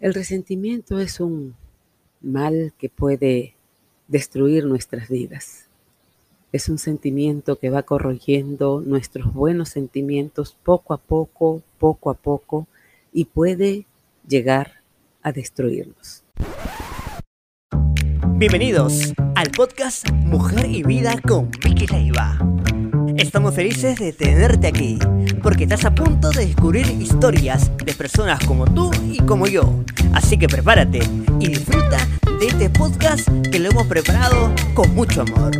El 0.00 0.14
resentimiento 0.14 1.00
es 1.00 1.18
un 1.18 1.56
mal 2.20 2.72
que 2.78 2.88
puede 2.88 3.56
destruir 4.06 4.64
nuestras 4.64 5.08
vidas. 5.08 5.66
Es 6.52 6.68
un 6.68 6.78
sentimiento 6.78 7.58
que 7.58 7.68
va 7.68 7.82
corroyendo 7.82 8.80
nuestros 8.80 9.34
buenos 9.34 9.70
sentimientos 9.70 10.56
poco 10.62 10.94
a 10.94 10.98
poco, 10.98 11.62
poco 11.80 12.10
a 12.10 12.14
poco, 12.14 12.68
y 13.12 13.24
puede 13.24 13.86
llegar 14.28 14.74
a 15.20 15.32
destruirnos. 15.32 16.22
Bienvenidos 18.36 19.14
al 19.34 19.50
podcast 19.50 20.08
Mujer 20.12 20.70
y 20.70 20.84
Vida 20.84 21.20
con 21.26 21.50
Vicky 21.64 21.88
Leiva. 21.88 22.38
Estamos 23.16 23.52
felices 23.56 23.98
de 23.98 24.12
tenerte 24.12 24.68
aquí, 24.68 25.00
porque 25.42 25.64
estás 25.64 25.84
a 25.84 25.94
punto 25.94 26.30
de 26.30 26.46
descubrir 26.46 26.86
historias 27.00 27.70
de 27.78 27.92
personas 27.92 28.44
como 28.46 28.64
tú 28.66 28.90
y 29.10 29.18
como 29.18 29.46
yo. 29.46 29.84
Así 30.12 30.38
que 30.38 30.48
prepárate 30.48 31.00
y 31.40 31.48
disfruta 31.48 31.98
de 32.38 32.46
este 32.46 32.70
podcast 32.70 33.28
que 33.50 33.58
lo 33.58 33.70
hemos 33.70 33.86
preparado 33.86 34.54
con 34.74 34.94
mucho 34.94 35.22
amor. 35.22 35.52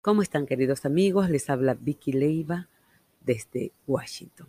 ¿Cómo 0.00 0.22
están 0.22 0.46
queridos 0.46 0.84
amigos? 0.84 1.30
Les 1.30 1.50
habla 1.50 1.74
Vicky 1.74 2.12
Leiva 2.12 2.68
desde 3.24 3.72
Washington. 3.86 4.46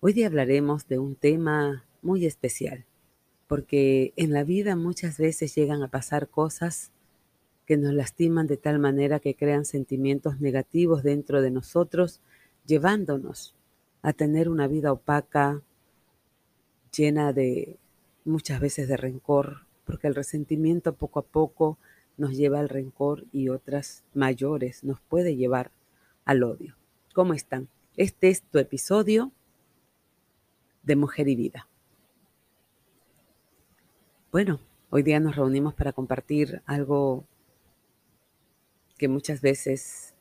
Hoy 0.00 0.12
día 0.12 0.26
hablaremos 0.26 0.88
de 0.88 0.98
un 0.98 1.14
tema 1.14 1.84
muy 2.02 2.26
especial, 2.26 2.84
porque 3.46 4.12
en 4.16 4.32
la 4.32 4.44
vida 4.44 4.74
muchas 4.76 5.18
veces 5.18 5.54
llegan 5.54 5.82
a 5.82 5.88
pasar 5.88 6.28
cosas 6.28 6.90
que 7.66 7.76
nos 7.76 7.94
lastiman 7.94 8.46
de 8.46 8.56
tal 8.56 8.78
manera 8.78 9.20
que 9.20 9.34
crean 9.34 9.64
sentimientos 9.64 10.40
negativos 10.40 11.02
dentro 11.02 11.40
de 11.40 11.50
nosotros, 11.50 12.20
llevándonos 12.66 13.54
a 14.02 14.12
tener 14.12 14.48
una 14.48 14.66
vida 14.66 14.92
opaca, 14.92 15.62
llena 16.96 17.32
de 17.32 17.78
muchas 18.24 18.60
veces 18.60 18.88
de 18.88 18.96
rencor, 18.96 19.66
porque 19.84 20.06
el 20.06 20.14
resentimiento 20.14 20.94
poco 20.94 21.20
a 21.20 21.24
poco 21.24 21.78
nos 22.16 22.36
lleva 22.36 22.60
al 22.60 22.68
rencor 22.68 23.24
y 23.32 23.48
otras 23.48 24.04
mayores 24.14 24.84
nos 24.84 25.00
puede 25.00 25.36
llevar 25.36 25.70
al 26.24 26.42
odio. 26.42 26.76
¿Cómo 27.14 27.34
están? 27.34 27.68
Este 27.96 28.28
es 28.28 28.42
tu 28.42 28.58
episodio 28.58 29.32
de 30.82 30.96
Mujer 30.96 31.28
y 31.28 31.36
Vida. 31.36 31.68
Bueno, 34.30 34.60
hoy 34.90 35.02
día 35.02 35.20
nos 35.20 35.36
reunimos 35.36 35.74
para 35.74 35.92
compartir 35.92 36.62
algo 36.64 37.24
que 38.96 39.08
muchas 39.08 39.40
veces 39.40 40.11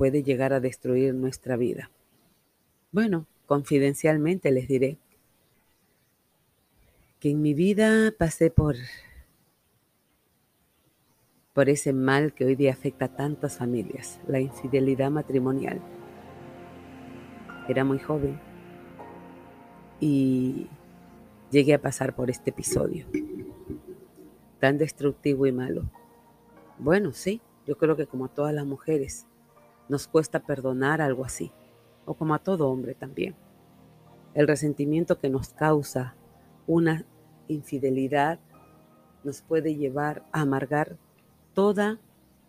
puede 0.00 0.22
llegar 0.22 0.54
a 0.54 0.60
destruir 0.60 1.12
nuestra 1.12 1.58
vida. 1.58 1.90
Bueno, 2.90 3.26
confidencialmente 3.44 4.50
les 4.50 4.66
diré 4.66 4.96
que 7.18 7.32
en 7.32 7.42
mi 7.42 7.52
vida 7.52 8.10
pasé 8.18 8.50
por 8.50 8.76
por 11.52 11.68
ese 11.68 11.92
mal 11.92 12.32
que 12.32 12.46
hoy 12.46 12.56
día 12.56 12.72
afecta 12.72 13.04
a 13.04 13.14
tantas 13.14 13.58
familias, 13.58 14.18
la 14.26 14.40
infidelidad 14.40 15.10
matrimonial. 15.10 15.82
Era 17.68 17.84
muy 17.84 17.98
joven 17.98 18.40
y 20.00 20.66
llegué 21.50 21.74
a 21.74 21.82
pasar 21.82 22.16
por 22.16 22.30
este 22.30 22.48
episodio 22.48 23.04
tan 24.60 24.78
destructivo 24.78 25.46
y 25.46 25.52
malo. 25.52 25.90
Bueno, 26.78 27.12
sí, 27.12 27.42
yo 27.66 27.76
creo 27.76 27.96
que 27.96 28.06
como 28.06 28.28
todas 28.28 28.54
las 28.54 28.64
mujeres 28.64 29.26
nos 29.90 30.06
cuesta 30.06 30.38
perdonar 30.38 31.02
algo 31.02 31.24
así, 31.24 31.50
o 32.06 32.14
como 32.14 32.34
a 32.34 32.38
todo 32.38 32.70
hombre 32.70 32.94
también. 32.94 33.34
El 34.34 34.46
resentimiento 34.46 35.18
que 35.18 35.28
nos 35.28 35.48
causa 35.48 36.14
una 36.68 37.04
infidelidad 37.48 38.38
nos 39.24 39.42
puede 39.42 39.74
llevar 39.74 40.24
a 40.30 40.42
amargar 40.42 40.96
toda 41.52 41.98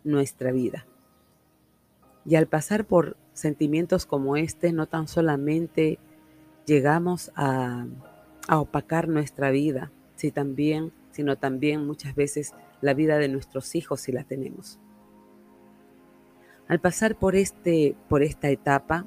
nuestra 0.04 0.52
vida. 0.52 0.86
Y 2.24 2.36
al 2.36 2.46
pasar 2.46 2.86
por 2.86 3.18
sentimientos 3.34 4.06
como 4.06 4.38
este, 4.38 4.72
no 4.72 4.86
tan 4.86 5.08
solamente 5.08 5.98
llegamos 6.68 7.32
a, 7.36 7.88
a 8.48 8.60
opacar 8.60 9.08
nuestra 9.08 9.50
vida, 9.50 9.92
si 10.16 10.32
también, 10.32 10.94
sino 11.10 11.38
también 11.38 11.88
muchas 11.88 12.14
veces 12.14 12.54
la 12.82 12.94
vida 12.94 13.18
de 13.18 13.30
nuestros 13.30 13.74
hijos 13.74 14.02
si 14.02 14.12
la 14.12 14.24
tenemos. 14.24 14.80
Al 16.68 16.80
pasar 16.80 17.18
por, 17.18 17.36
este, 17.36 17.96
por 18.08 18.24
esta 18.24 18.50
etapa, 18.50 19.06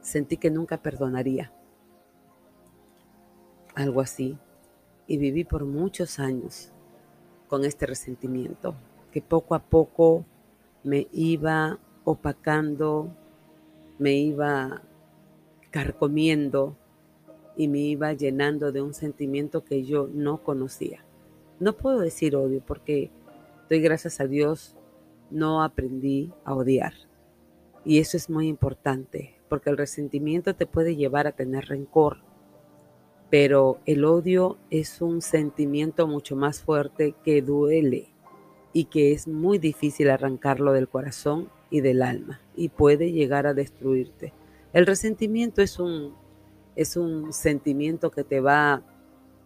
sentí 0.00 0.36
que 0.36 0.50
nunca 0.50 0.78
perdonaría. 0.78 1.52
Algo 3.74 4.00
así. 4.00 4.38
Y 5.06 5.18
viví 5.18 5.44
por 5.44 5.64
muchos 5.64 6.18
años 6.18 6.72
con 7.48 7.64
este 7.64 7.86
resentimiento, 7.86 8.74
que 9.12 9.20
poco 9.20 9.54
a 9.54 9.60
poco 9.60 10.24
me 10.82 11.06
iba 11.12 11.78
opacando, 12.04 13.14
me 13.98 14.14
iba 14.14 14.82
carcomiendo 15.70 16.76
y 17.56 17.68
me 17.68 17.78
iba 17.78 18.12
llenando 18.12 18.72
de 18.72 18.82
un 18.82 18.94
sentimiento 18.94 19.64
que 19.64 19.84
yo 19.84 20.08
no 20.12 20.42
conocía. 20.42 21.04
No 21.60 21.76
puedo 21.76 22.00
decir 22.00 22.36
odio 22.36 22.62
porque 22.64 23.10
doy 23.68 23.80
gracias 23.80 24.20
a 24.20 24.26
Dios 24.26 24.76
no 25.34 25.62
aprendí 25.62 26.32
a 26.44 26.54
odiar. 26.54 26.94
Y 27.84 27.98
eso 27.98 28.16
es 28.16 28.30
muy 28.30 28.48
importante, 28.48 29.34
porque 29.48 29.68
el 29.68 29.76
resentimiento 29.76 30.54
te 30.54 30.64
puede 30.64 30.96
llevar 30.96 31.26
a 31.26 31.32
tener 31.32 31.66
rencor, 31.66 32.18
pero 33.30 33.78
el 33.84 34.04
odio 34.04 34.58
es 34.70 35.02
un 35.02 35.20
sentimiento 35.20 36.06
mucho 36.06 36.36
más 36.36 36.62
fuerte 36.62 37.14
que 37.24 37.42
duele 37.42 38.14
y 38.72 38.86
que 38.86 39.12
es 39.12 39.28
muy 39.28 39.58
difícil 39.58 40.08
arrancarlo 40.08 40.72
del 40.72 40.88
corazón 40.88 41.48
y 41.68 41.80
del 41.80 42.02
alma 42.02 42.40
y 42.54 42.68
puede 42.68 43.12
llegar 43.12 43.46
a 43.46 43.54
destruirte. 43.54 44.32
El 44.72 44.86
resentimiento 44.86 45.62
es 45.62 45.78
un 45.78 46.14
es 46.76 46.96
un 46.96 47.32
sentimiento 47.32 48.10
que 48.10 48.24
te 48.24 48.40
va 48.40 48.82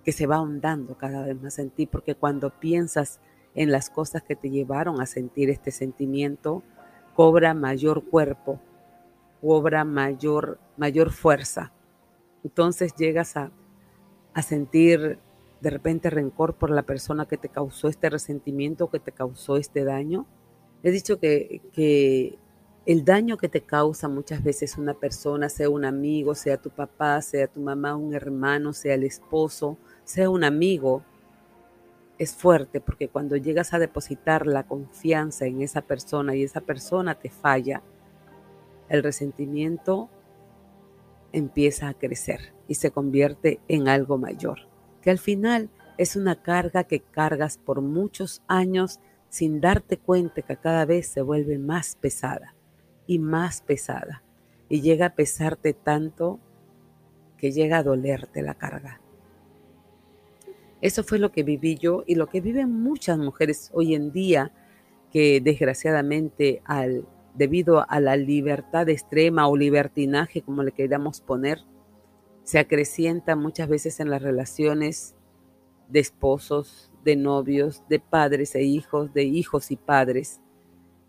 que 0.04 0.12
se 0.12 0.26
va 0.26 0.36
ahondando 0.36 0.96
cada 0.96 1.26
vez 1.26 1.40
más 1.40 1.58
en 1.58 1.70
ti 1.70 1.86
porque 1.86 2.14
cuando 2.14 2.50
piensas 2.50 3.20
en 3.58 3.72
las 3.72 3.90
cosas 3.90 4.22
que 4.22 4.36
te 4.36 4.50
llevaron 4.50 5.00
a 5.00 5.06
sentir 5.06 5.50
este 5.50 5.72
sentimiento, 5.72 6.62
cobra 7.14 7.54
mayor 7.54 8.04
cuerpo, 8.04 8.60
cobra 9.40 9.84
mayor, 9.84 10.60
mayor 10.76 11.10
fuerza. 11.10 11.72
Entonces 12.44 12.94
llegas 12.94 13.36
a, 13.36 13.50
a 14.32 14.42
sentir 14.42 15.18
de 15.60 15.70
repente 15.70 16.08
rencor 16.08 16.54
por 16.54 16.70
la 16.70 16.82
persona 16.84 17.26
que 17.26 17.36
te 17.36 17.48
causó 17.48 17.88
este 17.88 18.08
resentimiento, 18.08 18.90
que 18.90 19.00
te 19.00 19.10
causó 19.10 19.56
este 19.56 19.82
daño. 19.82 20.24
He 20.84 20.92
dicho 20.92 21.18
que, 21.18 21.60
que 21.72 22.38
el 22.86 23.04
daño 23.04 23.38
que 23.38 23.48
te 23.48 23.62
causa 23.62 24.06
muchas 24.06 24.44
veces 24.44 24.78
una 24.78 24.94
persona, 24.94 25.48
sea 25.48 25.68
un 25.68 25.84
amigo, 25.84 26.36
sea 26.36 26.58
tu 26.58 26.70
papá, 26.70 27.20
sea 27.22 27.48
tu 27.48 27.58
mamá, 27.60 27.96
un 27.96 28.14
hermano, 28.14 28.72
sea 28.72 28.94
el 28.94 29.02
esposo, 29.02 29.76
sea 30.04 30.30
un 30.30 30.44
amigo, 30.44 31.02
es 32.18 32.34
fuerte 32.34 32.80
porque 32.80 33.08
cuando 33.08 33.36
llegas 33.36 33.72
a 33.72 33.78
depositar 33.78 34.46
la 34.46 34.64
confianza 34.64 35.46
en 35.46 35.62
esa 35.62 35.82
persona 35.82 36.34
y 36.34 36.42
esa 36.42 36.60
persona 36.60 37.14
te 37.14 37.30
falla, 37.30 37.82
el 38.88 39.02
resentimiento 39.02 40.08
empieza 41.32 41.88
a 41.88 41.94
crecer 41.94 42.54
y 42.66 42.74
se 42.74 42.90
convierte 42.90 43.60
en 43.68 43.88
algo 43.88 44.18
mayor, 44.18 44.68
que 45.02 45.10
al 45.10 45.18
final 45.18 45.70
es 45.96 46.16
una 46.16 46.42
carga 46.42 46.84
que 46.84 47.00
cargas 47.00 47.58
por 47.58 47.80
muchos 47.80 48.42
años 48.48 49.00
sin 49.28 49.60
darte 49.60 49.98
cuenta 49.98 50.42
que 50.42 50.56
cada 50.56 50.84
vez 50.84 51.08
se 51.08 51.22
vuelve 51.22 51.58
más 51.58 51.96
pesada 51.96 52.54
y 53.06 53.18
más 53.18 53.62
pesada 53.62 54.22
y 54.68 54.80
llega 54.80 55.06
a 55.06 55.14
pesarte 55.14 55.72
tanto 55.72 56.40
que 57.36 57.52
llega 57.52 57.78
a 57.78 57.82
dolerte 57.82 58.42
la 58.42 58.54
carga. 58.54 59.00
Eso 60.80 61.02
fue 61.02 61.18
lo 61.18 61.32
que 61.32 61.42
viví 61.42 61.76
yo 61.76 62.04
y 62.06 62.14
lo 62.14 62.28
que 62.28 62.40
viven 62.40 62.70
muchas 62.70 63.18
mujeres 63.18 63.70
hoy 63.74 63.94
en 63.94 64.12
día 64.12 64.52
que 65.10 65.40
desgraciadamente 65.40 66.62
debido 67.34 67.88
a 67.88 68.00
la 68.00 68.16
libertad 68.16 68.88
extrema 68.88 69.48
o 69.48 69.56
libertinaje, 69.56 70.42
como 70.42 70.62
le 70.62 70.72
queramos 70.72 71.20
poner, 71.20 71.64
se 72.44 72.58
acrecienta 72.58 73.36
muchas 73.36 73.68
veces 73.68 74.00
en 74.00 74.10
las 74.10 74.22
relaciones 74.22 75.14
de 75.88 76.00
esposos, 76.00 76.92
de 77.04 77.16
novios, 77.16 77.82
de 77.88 78.00
padres 78.00 78.54
e 78.54 78.62
hijos, 78.62 79.12
de 79.14 79.24
hijos 79.24 79.70
y 79.70 79.76
padres. 79.76 80.40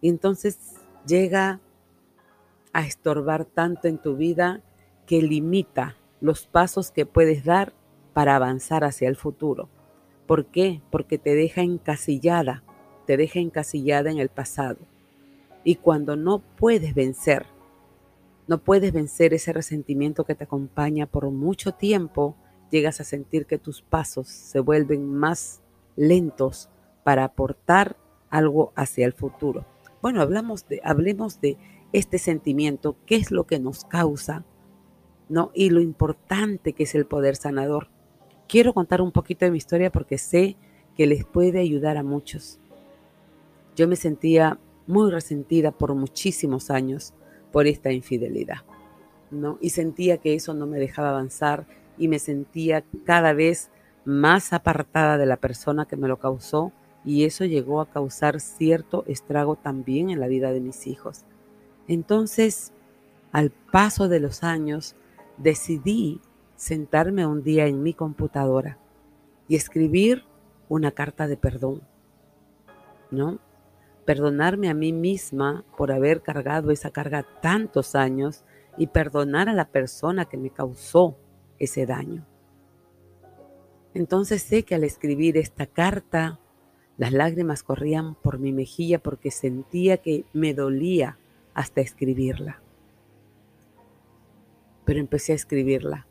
Y 0.02 0.10
entonces 0.10 0.58
llega 1.06 1.60
a 2.74 2.86
estorbar 2.86 3.46
tanto 3.46 3.88
en 3.88 3.98
tu 3.98 4.16
vida 4.16 4.62
que 5.06 5.22
limita 5.22 5.98
los 6.22 6.48
pasos 6.48 6.92
que 6.92 7.06
puedes 7.06 7.44
dar 7.44 7.74
para 8.20 8.36
avanzar 8.36 8.84
hacia 8.84 9.08
el 9.08 9.16
futuro. 9.16 9.70
¿Por 10.28 10.48
qué? 10.48 10.82
Porque 10.92 11.18
te 11.18 11.36
deja 11.36 11.62
encasillada, 11.62 12.66
te 13.08 13.16
deja 13.16 13.40
encasillada 13.40 14.12
en 14.12 14.18
el 14.18 14.28
pasado. 14.28 14.80
Y 15.64 15.76
cuando 15.76 16.18
no 16.18 16.40
puedes 16.58 16.94
vencer 16.94 17.46
no 18.46 18.58
puedes 18.58 18.92
vencer 18.92 19.34
ese 19.34 19.54
resentimiento 19.54 20.26
que 20.26 20.36
te 20.36 20.44
acompaña 20.44 21.06
por 21.06 21.32
mucho 21.32 21.72
tiempo, 21.72 22.36
llegas 22.72 23.00
a 23.00 23.06
sentir 23.06 23.46
que 23.46 23.58
tus 23.58 23.82
pasos 23.82 24.28
se 24.28 24.60
vuelven 24.60 25.14
más 25.14 25.62
lentos 25.96 26.68
para 27.06 27.24
aportar 27.24 27.96
algo 28.30 28.74
hacia 28.76 29.06
el 29.06 29.14
futuro. 29.14 29.66
Bueno, 30.02 30.22
hablamos 30.22 30.68
de, 30.68 30.82
hablemos 30.84 31.40
de 31.40 31.56
este 31.94 32.18
sentimiento, 32.18 32.98
qué 33.06 33.16
es 33.16 33.32
lo 33.32 33.46
que 33.46 33.60
nos 33.60 33.86
causa, 33.86 34.44
¿no? 35.30 35.52
Y 35.54 35.70
lo 35.70 35.80
importante 35.80 36.74
que 36.74 36.84
es 36.84 36.96
el 36.96 37.06
poder 37.06 37.38
sanador. 37.38 37.88
Quiero 38.50 38.74
contar 38.74 39.00
un 39.04 39.12
poquito 39.12 39.46
de 39.46 39.52
mi 39.52 39.60
historia 39.60 39.92
porque 39.92 40.18
sé 40.18 40.58
que 40.98 41.06
les 41.06 41.24
puede 41.24 41.60
ayudar 41.60 41.98
a 41.98 42.04
muchos. 42.04 42.60
Yo 43.76 43.88
me 43.88 43.96
sentía 43.96 44.58
muy 44.88 45.12
resentida 45.12 45.70
por 45.70 45.94
muchísimos 45.94 46.72
años 46.72 47.14
por 47.52 47.68
esta 47.68 47.92
infidelidad, 47.92 48.62
¿no? 49.30 49.60
Y 49.62 49.70
sentía 49.70 50.18
que 50.18 50.34
eso 50.34 50.56
no 50.56 50.66
me 50.66 50.80
dejaba 50.80 51.12
avanzar 51.12 51.68
y 52.00 52.08
me 52.08 52.18
sentía 52.18 52.84
cada 53.06 53.34
vez 53.34 53.70
más 54.04 54.52
apartada 54.52 55.20
de 55.20 55.28
la 55.28 55.38
persona 55.38 55.86
que 55.86 55.96
me 55.96 56.08
lo 56.08 56.18
causó 56.18 56.72
y 57.06 57.26
eso 57.26 57.46
llegó 57.46 57.82
a 57.82 57.92
causar 57.92 58.40
cierto 58.40 59.04
estrago 59.06 59.58
también 59.58 60.10
en 60.10 60.20
la 60.20 60.28
vida 60.28 60.52
de 60.52 60.60
mis 60.60 60.88
hijos. 60.88 61.24
Entonces, 61.88 62.74
al 63.32 63.52
paso 63.52 64.10
de 64.10 64.20
los 64.20 64.42
años, 64.42 64.96
decidí 65.38 66.20
sentarme 66.60 67.26
un 67.26 67.42
día 67.42 67.68
en 67.68 67.82
mi 67.82 67.94
computadora 67.94 68.78
y 69.48 69.56
escribir 69.56 70.26
una 70.68 70.92
carta 70.92 71.26
de 71.26 71.38
perdón, 71.38 71.82
¿no? 73.12 73.40
Perdonarme 74.04 74.70
a 74.70 74.74
mí 74.74 74.92
misma 74.92 75.64
por 75.78 75.90
haber 75.94 76.22
cargado 76.22 76.72
esa 76.72 76.92
carga 76.92 77.26
tantos 77.42 77.96
años 77.96 78.44
y 78.78 78.88
perdonar 78.88 79.48
a 79.48 79.54
la 79.54 79.70
persona 79.70 80.26
que 80.26 80.36
me 80.36 80.50
causó 80.50 81.18
ese 81.60 81.86
daño. 81.86 82.26
Entonces 83.94 84.44
sé 84.44 84.64
que 84.64 84.76
al 84.76 84.84
escribir 84.84 85.38
esta 85.38 85.66
carta, 85.66 86.42
las 86.98 87.14
lágrimas 87.14 87.64
corrían 87.64 88.16
por 88.16 88.38
mi 88.38 88.52
mejilla 88.52 89.00
porque 89.00 89.32
sentía 89.32 89.98
que 89.98 90.26
me 90.34 90.54
dolía 90.54 91.18
hasta 91.54 91.80
escribirla. 91.80 92.62
Pero 94.84 95.00
empecé 95.00 95.32
a 95.32 95.36
escribirla. 95.36 96.09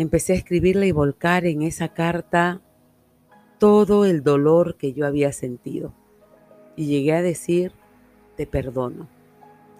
Empecé 0.00 0.32
a 0.32 0.36
escribirla 0.36 0.86
y 0.86 0.92
volcar 0.92 1.44
en 1.44 1.60
esa 1.60 1.88
carta 1.88 2.62
todo 3.58 4.06
el 4.06 4.22
dolor 4.22 4.78
que 4.78 4.94
yo 4.94 5.06
había 5.06 5.30
sentido. 5.30 5.92
Y 6.74 6.86
llegué 6.86 7.12
a 7.12 7.20
decir, 7.20 7.72
te 8.34 8.46
perdono. 8.46 9.08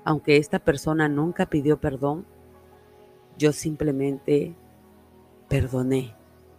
Aunque 0.05 0.37
esta 0.37 0.59
persona 0.59 1.09
nunca 1.09 1.47
pidió 1.47 1.81
perdón, 1.81 2.27
yo 3.39 3.55
simplemente 3.55 4.55
perdoné 5.49 6.15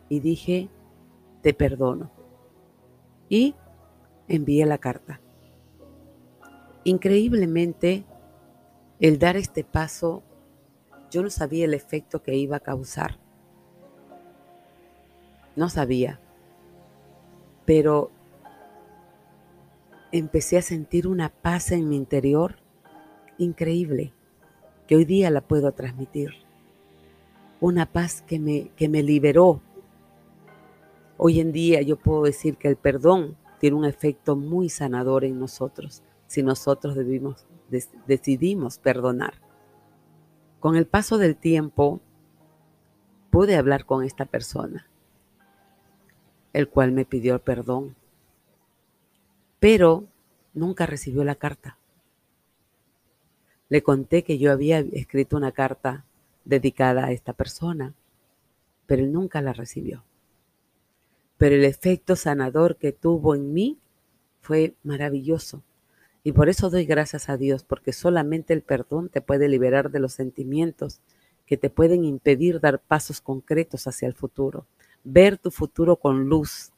y 0.09 0.21
dije, 0.21 0.67
te 1.43 1.53
perdono. 1.53 2.09
Y 3.29 3.53
envié 4.27 4.65
la 4.65 4.79
carta. 4.79 5.21
Increíblemente, 6.83 8.05
el 8.99 9.19
dar 9.19 9.37
este 9.37 9.63
paso, 9.63 10.23
yo 11.11 11.21
no 11.21 11.29
sabía 11.29 11.65
el 11.65 11.75
efecto 11.75 12.23
que 12.23 12.35
iba 12.35 12.57
a 12.57 12.61
causar. 12.61 13.19
No 15.55 15.69
sabía. 15.69 16.19
Pero 17.65 18.11
empecé 20.11 20.57
a 20.57 20.61
sentir 20.61 21.07
una 21.07 21.29
paz 21.29 21.71
en 21.71 21.87
mi 21.87 21.95
interior 21.95 22.55
increíble, 23.37 24.13
que 24.87 24.95
hoy 24.95 25.05
día 25.05 25.29
la 25.29 25.41
puedo 25.41 25.71
transmitir 25.71 26.31
una 27.59 27.85
paz 27.85 28.21
que 28.23 28.39
me, 28.39 28.69
que 28.75 28.89
me 28.89 29.03
liberó. 29.03 29.61
Hoy 31.17 31.39
en 31.39 31.51
día 31.51 31.81
yo 31.81 31.97
puedo 31.97 32.23
decir 32.23 32.57
que 32.57 32.67
el 32.67 32.75
perdón 32.75 33.37
tiene 33.59 33.77
un 33.77 33.85
efecto 33.85 34.35
muy 34.35 34.69
sanador 34.69 35.23
en 35.23 35.39
nosotros 35.39 36.03
si 36.31 36.43
nosotros 36.43 36.95
debimos, 36.95 37.45
decidimos 38.07 38.77
perdonar. 38.77 39.33
Con 40.61 40.77
el 40.77 40.87
paso 40.87 41.17
del 41.17 41.35
tiempo 41.35 41.99
pude 43.29 43.57
hablar 43.57 43.85
con 43.85 44.05
esta 44.05 44.25
persona, 44.25 44.87
el 46.53 46.69
cual 46.69 46.91
me 46.91 47.05
pidió 47.05 47.39
perdón, 47.39 47.95
pero 49.59 50.07
nunca 50.53 50.85
recibió 50.85 51.23
la 51.23 51.35
carta. 51.35 51.77
Le 53.69 53.83
conté 53.83 54.23
que 54.23 54.37
yo 54.37 54.51
había 54.51 54.79
escrito 54.79 55.37
una 55.37 55.51
carta 55.51 56.05
dedicada 56.43 57.05
a 57.05 57.11
esta 57.11 57.33
persona, 57.33 57.93
pero 58.85 59.03
él 59.03 59.13
nunca 59.13 59.41
la 59.41 59.53
recibió. 59.53 60.03
Pero 61.37 61.55
el 61.55 61.63
efecto 61.63 62.15
sanador 62.15 62.75
que 62.75 62.91
tuvo 62.91 63.35
en 63.35 63.53
mí 63.53 63.79
fue 64.41 64.75
maravilloso. 64.83 65.63
Y 66.23 66.33
por 66.33 66.49
eso 66.49 66.69
doy 66.69 66.85
gracias 66.85 67.29
a 67.29 67.37
Dios, 67.37 67.63
porque 67.63 67.93
solamente 67.93 68.53
el 68.53 68.61
perdón 68.61 69.09
te 69.09 69.21
puede 69.21 69.47
liberar 69.47 69.89
de 69.89 69.99
los 69.99 70.13
sentimientos 70.13 70.99
que 71.45 71.57
te 71.57 71.69
pueden 71.69 72.05
impedir 72.05 72.59
dar 72.59 72.79
pasos 72.79 73.21
concretos 73.21 73.87
hacia 73.87 74.07
el 74.07 74.13
futuro, 74.13 74.65
ver 75.03 75.37
tu 75.37 75.51
futuro 75.51 75.97
con 75.97 76.29
luz. 76.29 76.71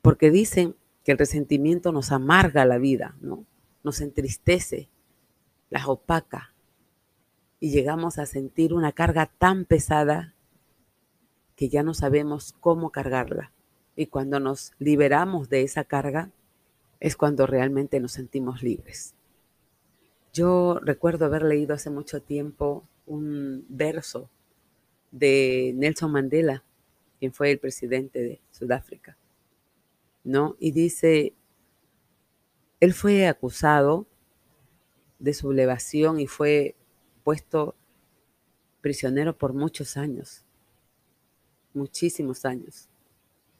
Porque 0.00 0.30
dicen 0.30 0.76
que 1.04 1.12
el 1.12 1.18
resentimiento 1.18 1.92
nos 1.92 2.12
amarga 2.12 2.64
la 2.64 2.78
vida, 2.78 3.16
¿no? 3.20 3.44
Nos 3.82 4.00
entristece, 4.00 4.88
las 5.70 5.86
opaca, 5.86 6.54
y 7.60 7.70
llegamos 7.70 8.18
a 8.18 8.26
sentir 8.26 8.74
una 8.74 8.90
carga 8.90 9.26
tan 9.38 9.64
pesada 9.64 10.34
que 11.54 11.68
ya 11.68 11.84
no 11.84 11.94
sabemos 11.94 12.54
cómo 12.58 12.90
cargarla. 12.90 13.52
Y 13.94 14.06
cuando 14.06 14.40
nos 14.40 14.72
liberamos 14.78 15.48
de 15.48 15.62
esa 15.62 15.84
carga 15.84 16.32
es 16.98 17.16
cuando 17.16 17.46
realmente 17.46 18.00
nos 18.00 18.12
sentimos 18.12 18.62
libres. 18.62 19.14
Yo 20.32 20.80
recuerdo 20.82 21.26
haber 21.26 21.44
leído 21.44 21.74
hace 21.74 21.90
mucho 21.90 22.20
tiempo 22.20 22.88
un 23.06 23.64
verso 23.68 24.28
de 25.12 25.72
Nelson 25.76 26.10
Mandela, 26.10 26.64
quien 27.22 27.32
fue 27.32 27.52
el 27.52 27.60
presidente 27.60 28.20
de 28.20 28.40
Sudáfrica, 28.50 29.16
¿no? 30.24 30.56
Y 30.58 30.72
dice, 30.72 31.34
él 32.80 32.92
fue 32.94 33.28
acusado 33.28 34.08
de 35.20 35.32
sublevación 35.32 36.18
y 36.18 36.26
fue 36.26 36.74
puesto 37.22 37.76
prisionero 38.80 39.38
por 39.38 39.52
muchos 39.52 39.96
años, 39.96 40.44
muchísimos 41.74 42.44
años. 42.44 42.88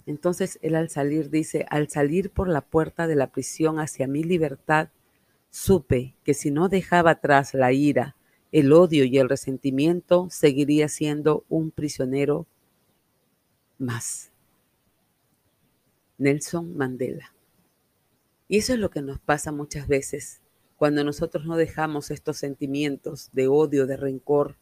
Entonces 0.07 0.59
él 0.61 0.75
al 0.75 0.89
salir 0.89 1.31
dice, 1.31 1.65
al 1.71 1.89
salir 1.89 2.31
por 2.31 2.49
la 2.49 2.63
puerta 2.63 3.07
de 3.07 3.15
la 3.15 3.29
prisión 3.29 3.79
hacia 3.79 4.09
mi 4.09 4.25
libertad, 4.25 4.89
supe 5.51 6.17
que 6.25 6.35
si 6.35 6.51
no 6.51 6.69
dejaba 6.69 7.13
atrás 7.13 7.55
la 7.55 7.71
ira, 7.71 8.17
el 8.51 8.73
odio 8.73 9.05
y 9.05 9.19
el 9.19 9.29
resentimiento, 9.29 10.27
seguiría 10.31 10.89
siendo 10.89 11.45
un 11.49 11.71
prisionero 11.71 12.49
más. 13.83 14.31
Nelson 16.19 16.77
Mandela. 16.77 17.35
Y 18.49 18.59
eso 18.59 18.75
es 18.75 18.79
lo 18.79 18.91
que 18.91 19.03
nos 19.03 19.19
pasa 19.19 19.53
muchas 19.53 19.89
veces 19.89 20.43
cuando 20.83 21.05
nosotros 21.05 21.47
no 21.47 21.57
dejamos 21.57 22.11
estos 22.11 22.39
sentimientos 22.39 23.31
de 23.33 23.47
odio, 23.47 23.87
de 23.87 23.97
rencor, 23.97 24.57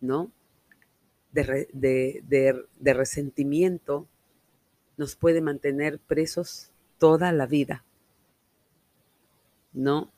¿no? 0.00 0.32
De, 1.30 1.68
de, 1.72 2.92
resentimiento, 2.92 4.08
nos 4.96 5.14
puede 5.14 5.40
mantener 5.40 6.00
presos 6.00 6.72
toda 6.98 7.30
la 7.30 7.46
vida, 7.46 7.84
¿no? 9.72 10.10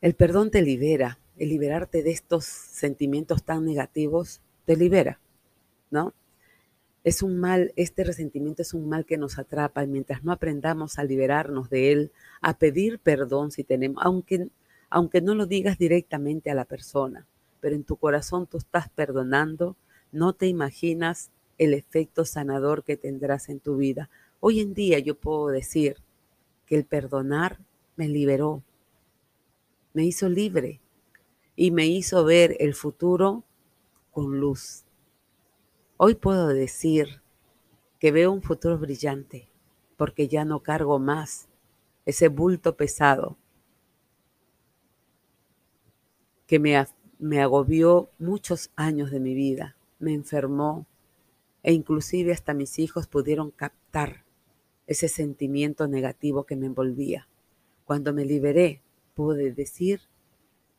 El 0.00 0.14
perdón 0.14 0.50
te 0.50 0.62
libera, 0.62 1.18
el 1.36 1.50
liberarte 1.50 2.02
de 2.02 2.12
estos 2.12 2.46
sentimientos 2.46 3.44
tan 3.44 3.66
negativos 3.66 4.40
te 4.64 4.74
libera, 4.74 5.20
¿no? 5.90 6.14
Es 7.04 7.22
un 7.22 7.38
mal, 7.38 7.72
este 7.74 8.04
resentimiento 8.04 8.62
es 8.62 8.74
un 8.74 8.88
mal 8.88 9.04
que 9.04 9.18
nos 9.18 9.38
atrapa 9.38 9.82
y 9.82 9.88
mientras 9.88 10.22
no 10.22 10.30
aprendamos 10.30 10.98
a 10.98 11.04
liberarnos 11.04 11.68
de 11.68 11.90
él, 11.90 12.12
a 12.40 12.58
pedir 12.58 13.00
perdón 13.00 13.50
si 13.50 13.64
tenemos, 13.64 14.04
aunque, 14.04 14.48
aunque 14.88 15.20
no 15.20 15.34
lo 15.34 15.46
digas 15.46 15.78
directamente 15.78 16.50
a 16.50 16.54
la 16.54 16.64
persona, 16.64 17.26
pero 17.60 17.74
en 17.74 17.82
tu 17.82 17.96
corazón 17.96 18.46
tú 18.46 18.58
estás 18.58 18.88
perdonando, 18.88 19.76
no 20.12 20.32
te 20.32 20.46
imaginas 20.46 21.30
el 21.58 21.74
efecto 21.74 22.24
sanador 22.24 22.84
que 22.84 22.96
tendrás 22.96 23.48
en 23.48 23.58
tu 23.58 23.76
vida. 23.76 24.08
Hoy 24.38 24.60
en 24.60 24.72
día 24.72 25.00
yo 25.00 25.16
puedo 25.16 25.48
decir 25.48 25.96
que 26.66 26.76
el 26.76 26.84
perdonar 26.84 27.58
me 27.96 28.08
liberó, 28.08 28.62
me 29.92 30.04
hizo 30.04 30.28
libre 30.28 30.80
y 31.56 31.72
me 31.72 31.86
hizo 31.86 32.24
ver 32.24 32.56
el 32.60 32.74
futuro 32.74 33.44
con 34.12 34.38
luz. 34.38 34.84
Hoy 36.04 36.16
puedo 36.16 36.48
decir 36.48 37.22
que 38.00 38.10
veo 38.10 38.32
un 38.32 38.42
futuro 38.42 38.76
brillante 38.76 39.48
porque 39.96 40.26
ya 40.26 40.44
no 40.44 40.60
cargo 40.60 40.98
más 40.98 41.46
ese 42.06 42.26
bulto 42.26 42.76
pesado 42.76 43.36
que 46.48 46.58
me, 46.58 46.84
me 47.20 47.40
agobió 47.40 48.10
muchos 48.18 48.72
años 48.74 49.12
de 49.12 49.20
mi 49.20 49.32
vida, 49.32 49.76
me 50.00 50.12
enfermó 50.12 50.88
e 51.62 51.72
inclusive 51.72 52.32
hasta 52.32 52.52
mis 52.52 52.80
hijos 52.80 53.06
pudieron 53.06 53.52
captar 53.52 54.24
ese 54.88 55.06
sentimiento 55.06 55.86
negativo 55.86 56.42
que 56.46 56.56
me 56.56 56.66
envolvía. 56.66 57.28
Cuando 57.84 58.12
me 58.12 58.24
liberé, 58.24 58.82
pude 59.14 59.52
decir, 59.52 60.00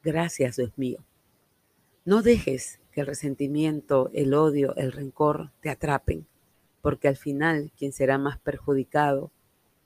gracias 0.03 0.58
Dios 0.58 0.77
mío. 0.77 1.00
No 2.03 2.24
dejes 2.24 2.82
que 2.94 3.02
el 3.02 3.08
resentimiento, 3.08 4.10
el 4.14 4.34
odio, 4.34 4.76
el 4.76 4.92
rencor 4.92 5.52
te 5.62 5.70
atrapen, 5.70 6.26
porque 6.82 7.08
al 7.08 7.18
final 7.18 7.72
quien 7.78 7.92
será 7.92 8.18
más 8.18 8.38
perjudicado 8.38 9.32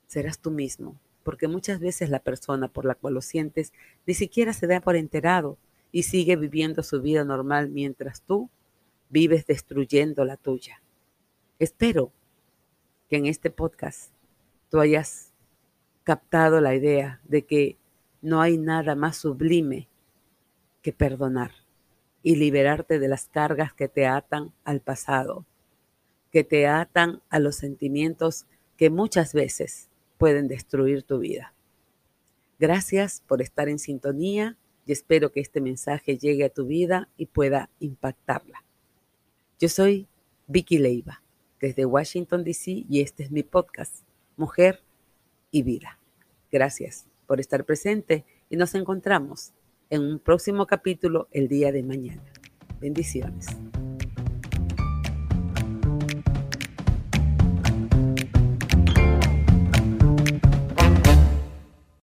serás 0.08 0.40
tú 0.40 0.52
mismo, 0.52 1.00
porque 1.24 1.48
muchas 1.48 1.80
veces 1.80 2.10
la 2.10 2.20
persona 2.20 2.68
por 2.68 2.86
la 2.86 2.96
cual 2.96 3.14
lo 3.14 3.22
sientes 3.22 3.74
ni 4.06 4.14
siquiera 4.14 4.54
se 4.54 4.68
da 4.68 4.82
por 4.82 4.96
enterado 4.96 5.58
y 5.92 6.04
sigue 6.04 6.36
viviendo 6.36 6.84
su 6.84 7.02
vida 7.02 7.24
normal 7.24 7.70
mientras 7.70 8.22
tú 8.22 8.50
vives 9.10 9.46
destruyendo 9.46 10.26
la 10.26 10.38
tuya. 10.38 10.82
Espero 11.60 12.12
que 13.10 13.18
en 13.18 13.26
este 13.26 13.50
podcast 13.50 14.12
tú 14.70 14.80
hayas 14.80 15.34
captado 16.04 16.62
la 16.62 16.76
idea 16.76 17.22
de 17.24 17.46
que 17.46 17.78
no 18.22 18.42
hay 18.42 18.58
nada 18.58 18.96
más 18.96 19.18
sublime 19.18 19.88
que 20.82 20.94
perdonar 20.94 21.67
y 22.28 22.36
liberarte 22.36 23.00
de 23.00 23.08
las 23.08 23.30
cargas 23.30 23.72
que 23.72 23.88
te 23.88 24.06
atan 24.06 24.52
al 24.66 24.82
pasado, 24.82 25.46
que 26.30 26.44
te 26.44 26.68
atan 26.68 27.22
a 27.30 27.40
los 27.40 27.56
sentimientos 27.56 28.48
que 28.76 28.90
muchas 28.90 29.32
veces 29.32 29.88
pueden 30.18 30.50
destruir 30.50 31.04
tu 31.04 31.20
vida. 31.20 31.54
Gracias 32.60 33.24
por 33.26 33.42
estar 33.42 33.70
en 33.70 33.80
sintonía 33.80 34.58
y 34.86 34.92
espero 34.92 35.32
que 35.32 35.40
este 35.40 35.62
mensaje 35.62 36.18
llegue 36.18 36.44
a 36.44 36.50
tu 36.50 36.66
vida 36.66 37.08
y 37.16 37.28
pueda 37.28 37.70
impactarla. 37.80 38.62
Yo 39.58 39.70
soy 39.70 40.10
Vicky 40.48 40.80
Leiva, 40.80 41.24
desde 41.62 41.86
Washington, 41.86 42.44
D.C. 42.44 42.84
y 42.90 43.00
este 43.00 43.24
es 43.24 43.32
mi 43.32 43.44
podcast, 43.44 44.04
Mujer 44.36 44.82
y 45.50 45.64
Vida. 45.64 45.98
Gracias 46.52 47.06
por 47.26 47.40
estar 47.40 47.64
presente 47.64 48.26
y 48.50 48.58
nos 48.58 48.76
encontramos 48.76 49.54
en 49.90 50.02
un 50.02 50.20
próximo 50.20 50.66
capítulo 50.66 51.28
el 51.32 51.48
día 51.48 51.72
de 51.72 51.84
mañana. 51.84 52.24
Bendiciones. 52.80 53.48